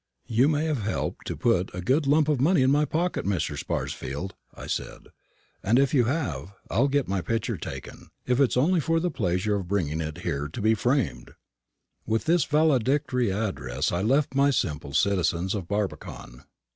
[0.25, 3.55] "You may have helped to put a good lump of money in my pocket, Mr.
[3.55, 5.09] Sparsfield," I said;
[5.61, 9.57] "and if you have, I'll get my picture taken, if it's only for the pleasure
[9.57, 11.35] of bringing it here to be framed."
[12.07, 16.45] With this valedictory address I left my simple citizens of Barbican.